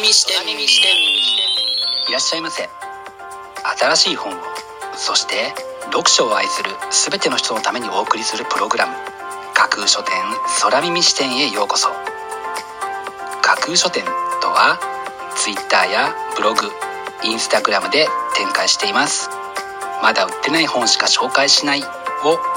[0.00, 0.40] 耳視点
[2.08, 2.70] いらっしゃいませ。
[3.78, 4.36] 新しい本を
[4.96, 5.52] そして
[5.92, 8.94] 読書を愛する全ての人のためにお送りするプログラム。
[9.52, 10.14] 架空書店
[10.62, 11.90] 空耳視点へようこそ。
[13.42, 14.04] 架空書店
[14.40, 14.80] とは
[15.36, 16.70] Twitter やブログ
[17.22, 19.28] インスタグラムで展開しています。
[20.02, 21.86] まだ売ってない本しか紹介しないを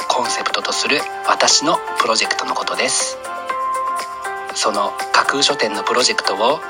[0.07, 3.17] コンセプトとする私のプロジェクトのことです。
[4.55, 6.61] その架空書店のプロジェクトを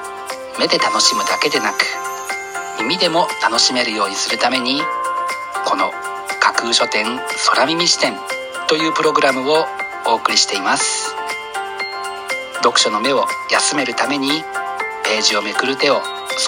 [0.60, 1.86] 目で楽しむだけでなく
[2.80, 4.82] 耳でも楽しめるようにするために
[5.66, 5.92] この
[6.40, 7.06] 架空書店
[7.52, 8.14] 空耳視点
[8.68, 9.66] というプログラムを
[10.08, 11.16] お送りしています。
[12.64, 14.30] 読書の目を休めるために
[15.04, 16.02] ページをめくる手を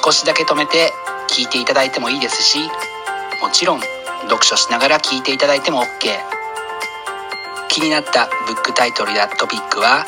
[0.04, 0.94] 少しだけ止めて
[1.28, 2.60] 聞いていただいてもいいですし
[3.42, 3.82] もちろん
[4.22, 5.86] 読書しながら聞いていただいても OK
[7.68, 10.06] 気になったブックタイトルやトピックは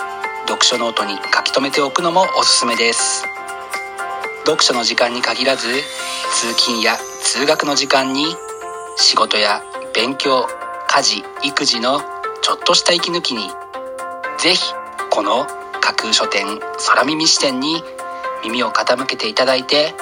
[0.48, 3.37] 読書ノートに書き留めておくのもおすすめです。
[4.48, 5.68] 読書の時間に限らず
[6.32, 8.28] 通勤や通学の時間に
[8.96, 9.62] 仕事や
[9.94, 10.48] 勉強
[10.88, 12.00] 家事育児の
[12.42, 13.50] ちょっとした息抜きに
[14.40, 14.74] ぜひ
[15.10, 15.46] この
[15.82, 16.46] 架空書店
[16.88, 17.84] ソラミミ支店に
[18.42, 19.94] 耳を傾けていただいて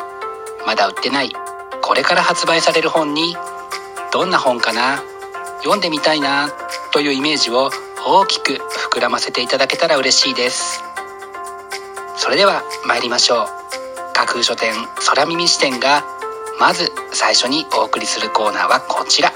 [0.68, 1.32] まだ売ってない
[1.82, 3.36] これから発売される本に
[4.14, 5.02] どんな本かな
[5.64, 6.50] 読んでみたいな
[6.94, 7.72] というイメージを
[8.06, 8.60] 大きく
[8.92, 10.84] 膨らませていただけたら嬉しいです。
[12.16, 13.65] それでは参りましょう。
[14.16, 14.74] 架空書店
[15.06, 16.02] 空耳視点が
[16.58, 19.30] まず最初にお送りするコーナーはこちら。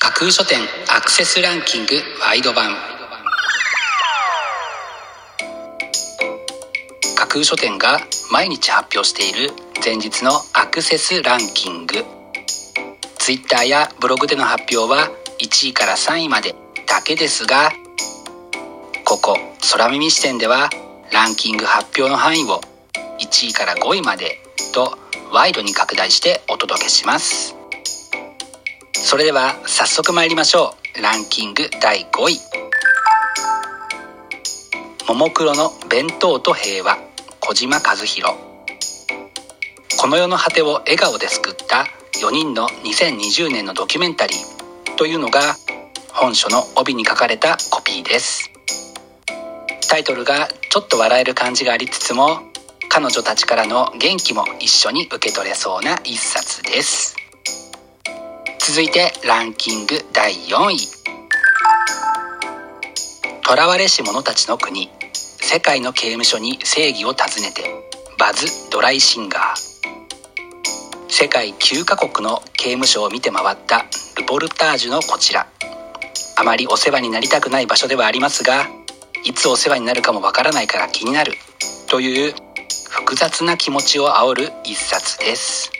[0.00, 0.58] 架空書店
[0.88, 1.94] アクセスランキング
[2.26, 2.74] ワイド版。
[7.14, 8.00] 架空書店が
[8.32, 9.52] 毎日発表している
[9.82, 12.04] 前日のアクセスランキング。
[13.18, 16.56] Twitter やブログでの発表は1位から3位まで
[16.88, 17.70] だけですが
[19.04, 19.36] ここ
[19.70, 20.70] 空耳視点では
[21.12, 22.60] ランキング発表の範囲を
[23.18, 24.38] 1位から5位まで
[24.72, 24.96] と
[25.32, 27.56] ワイドに拡大してお届けします。
[28.92, 31.02] それでは早速参りましょう。
[31.02, 32.40] ランキング第5位。
[35.08, 36.98] ももクロの弁当と平和。
[37.40, 38.34] 小島和弘。
[39.98, 41.86] この世の果てを笑顔で救った
[42.22, 45.56] 4人の2020年のドキュメンタリーというのが
[46.12, 48.50] 本書の帯に書かれたコピーです。
[49.88, 52.42] タイトルがちょっと笑える感じがありつつも
[52.88, 57.16] 彼女たちからの元気も一緒に受け取れそうな一冊です。
[58.60, 60.78] 続いてランキング第4位。
[60.78, 60.92] 囚
[63.66, 64.88] われし者たちの国。
[65.12, 67.64] 世界の刑務所に正義を訪ねて
[68.16, 69.42] バズ・ドライシンガー。
[71.08, 73.86] 世界9カ国の刑務所を見て回った
[74.16, 75.48] ルポルタージュのこちら。
[76.36, 78.79] あまりお世話になりたくない場所ではありますが
[79.24, 81.34] いつお世話になるかもわからないから気になる。
[81.88, 82.34] という
[82.88, 85.70] 複雑な気持ちを煽る一冊です。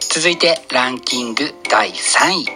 [0.00, 2.46] 続いてランキング第3位。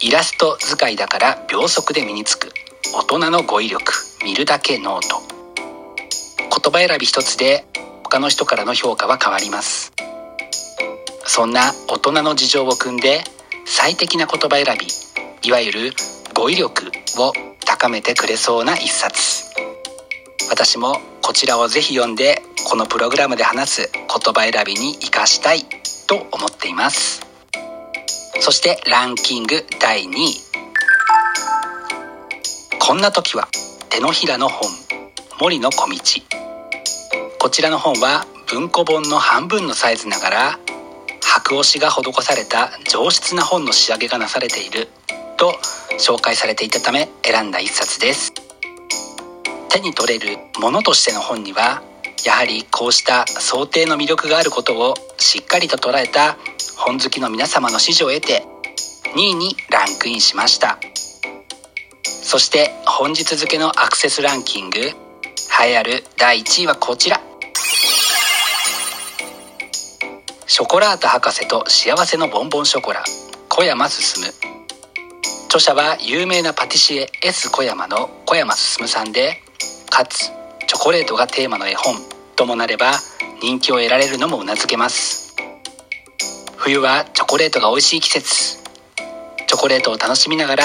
[0.00, 2.52] イラスト使いだから秒速で身につく。
[2.94, 3.92] 大人の語彙力。
[4.22, 5.22] 見るだけノート。
[6.38, 7.64] 言葉選び一つで
[8.02, 9.92] 他の人からの評価は変わります。
[11.24, 13.24] そんな大人の事情を組んで
[13.64, 14.86] 最適な言葉選び。
[15.48, 15.92] いわゆる
[16.34, 16.90] 語彙力。
[17.20, 17.32] を
[17.64, 19.44] 高めてくれそうな一冊。
[20.50, 25.64] 私もこちらをぜひ読んでこのプログラムで話す言葉選びに活かしたい
[26.06, 27.26] と思っています。
[28.40, 30.40] そしてランキング第2位。
[32.78, 33.48] こんな時は
[33.88, 34.68] 手のひらの本。
[35.40, 35.98] 森の小道。
[37.40, 40.58] こちらの本は文庫本の半分のサイズながら
[41.20, 44.88] 白押しが施された上質な本の仕上げがなされている。
[45.44, 45.52] と
[45.98, 48.32] 紹介されていたため選んだ一冊です。
[49.68, 51.82] 手に取れるものとしての本には
[52.24, 56.38] やはりこうした想定の魅力があることをしっかりと捉えた
[56.78, 58.46] 本好きの皆様の支持を得て
[59.16, 60.78] 2位にランクインしました。
[62.04, 64.92] そして本日付のアクセスランキング栄
[65.72, 67.20] えある第1位はこちら。
[70.46, 73.04] ショコラータ博士と幸せのボンボンショコラ
[73.50, 74.53] 小山進。
[75.56, 79.40] 著者は有名なパティシエ S 小山の小山進さんで
[79.88, 80.32] かつ
[80.66, 81.94] チョコレートがテーマの絵本
[82.34, 82.94] ともなれば
[83.40, 85.36] 人気を得られるのもうなずけます。
[86.56, 88.64] 冬はチョコレートが美味しい季節。
[89.46, 90.64] チョコレートを楽しみながら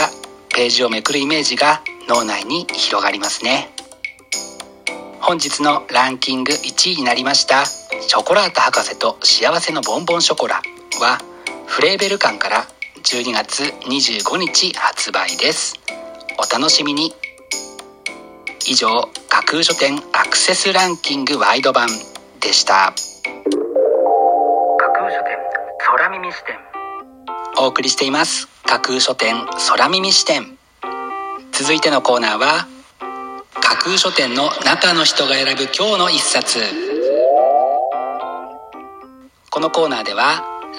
[0.56, 3.70] ページをめくるイメージが脳内に広がりますね。
[5.22, 10.64] 本日のランキング1位になりましたショコラータ博士と幸せのボンボンショコラ
[11.00, 11.20] は
[11.68, 12.66] フレーベル館から
[13.12, 15.74] 12月25日発売です。
[16.38, 17.12] お楽しみに。
[18.68, 21.90] 以上架空書店アクセスランキングワイド版
[22.40, 22.94] でした。
[22.94, 25.38] 架空書店
[25.80, 26.56] 空耳視点。
[27.58, 28.48] お送りしています。
[28.68, 30.60] 架空書店空耳視点。
[31.52, 32.68] 続いてのコーナーは
[33.60, 36.60] 架空書店の中の人が選ぶ今日の一冊。
[39.50, 40.49] このコーナーでは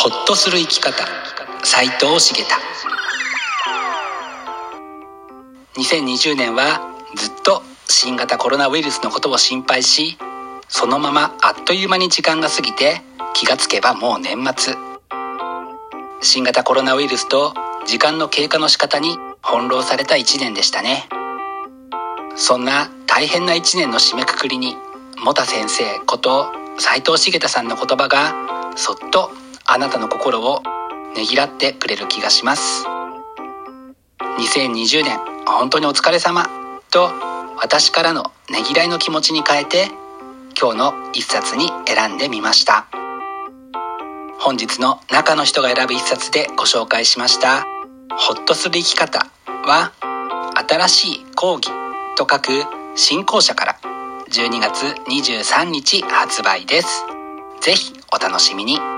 [0.00, 1.04] ほっとする生き方。
[1.64, 2.54] 斉藤茂太。
[5.76, 6.80] 2020年は
[7.16, 10.16] ずっと新型コロナウイルスのことを心配し
[10.68, 13.00] そのままあっという間に時間が過ぎて
[13.34, 14.76] 気がつけばもう年末。
[16.20, 17.52] 新型コロナウイルスと
[17.84, 21.08] 時間の経過の仕方に翻弄された1年でしたね。
[22.36, 24.76] そんな大変な1年の締めくくりに
[25.24, 28.32] モタ先生こと斉藤茂太さんの言葉が
[28.76, 29.32] そっと
[29.70, 30.62] あなたの心を
[31.14, 32.86] ねぎらってくれる気がします。
[34.38, 36.46] 2020年本当にお疲れ様。
[36.90, 37.10] と
[37.60, 39.88] 私からのねぎらいの気持ちに変えて
[40.58, 42.86] 今日の一冊に選んでみました。
[44.40, 47.66] 本日の中の人が選ぶ一冊でご紹介しました。
[48.10, 49.92] ホッとする生き方は
[50.66, 51.68] 新しい講義
[52.16, 52.64] と書く
[52.96, 53.78] 新校舎から
[54.30, 57.04] 12月23日発売です。
[57.60, 58.97] ぜひお楽しみに。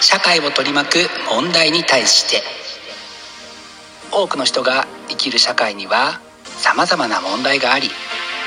[0.00, 2.42] 社会を取り巻く問題に対して。
[4.12, 7.90] 多くの人が生きる社会にはさまざまな問題があり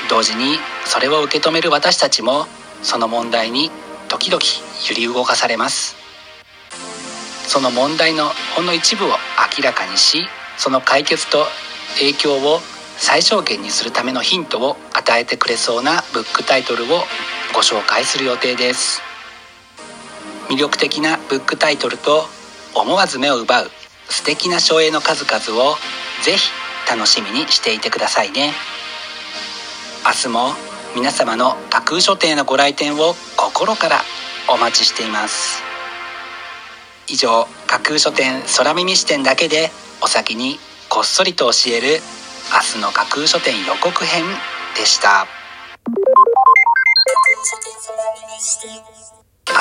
[0.08, 2.46] 同時にそれを受け止める私たちも
[2.82, 3.70] その問題に
[4.08, 4.40] 時々
[4.88, 5.96] 揺り動かされます。
[7.46, 10.26] その問題のほんの一部を明らかにし
[10.58, 11.46] その解決と
[11.98, 12.60] 影響を
[12.96, 17.04] 最小限にするためのヒントを与えてくれそうなブックタイトルを
[17.54, 19.07] ご紹介する予定です。
[20.48, 22.24] 魅力的なブックタイトルと
[22.74, 23.70] 思わず目を奪う
[24.08, 25.74] 素敵な書影の数々を
[26.22, 26.50] ぜひ
[26.90, 28.52] 楽しみにしていてくださいね。
[30.04, 30.54] 明日も
[30.96, 34.00] 皆様の架空書店のご来店を心から
[34.48, 35.62] お待ちしています。
[37.08, 39.70] 以上架空書店空耳視点だけで
[40.00, 40.58] お先に
[40.88, 42.00] こっそりと教える
[42.52, 44.24] 明日の架空書店予告編
[44.76, 45.26] でした。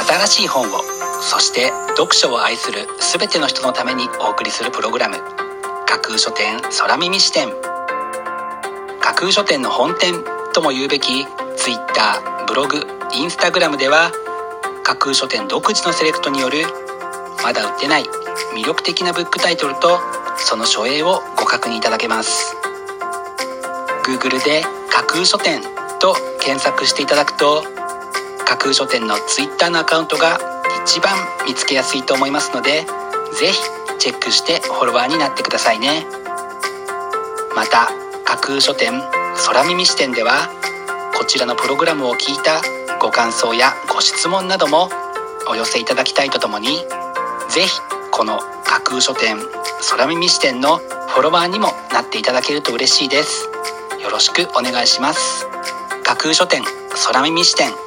[0.05, 0.81] 新しい本を
[1.21, 5.17] そして読書を愛する全ての人のためにお送りするプログラム。
[5.87, 7.49] 架空書店空耳視点。
[9.01, 10.23] 架空書店の本店
[10.53, 11.25] とも言うべき
[11.55, 14.11] Twitter ブログインスタグラムでは
[14.83, 16.63] 架空書店独自のセレクトによる
[17.43, 18.03] まだ売ってない
[18.55, 19.99] 魅力的なブックタイトルと
[20.37, 22.55] その書影をご確認いただけます。
[24.05, 25.61] Google で架空書店
[25.99, 27.63] と検索していただくと
[28.47, 30.39] 架空書店の Twitter のアカウントが
[30.85, 32.85] 一番見つけやすいと思いますので
[33.37, 33.59] 是非
[33.99, 36.05] チェックしてフォロワーになってくださいね。
[37.53, 37.89] また
[38.23, 39.01] 架空書店
[39.45, 40.49] 空耳視点では
[41.17, 42.61] こちらのプログラムを聞いた
[43.01, 44.89] ご感想やご質問なども
[45.49, 46.85] お寄せいただきたいとともに
[47.49, 49.37] 是非この架空書店
[49.89, 53.49] 空耳視点のフォロワーにもなっていただけると嬉しいです。
[54.01, 55.47] よろしくお願いします。
[56.03, 56.63] 架空書店
[57.07, 57.86] 空耳視点。